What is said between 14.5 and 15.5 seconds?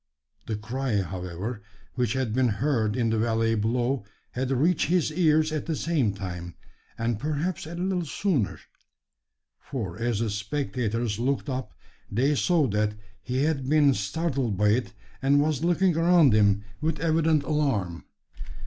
by it, and